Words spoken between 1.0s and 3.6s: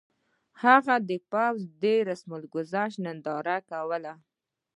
د پوځ د رسم ګذشت ننداره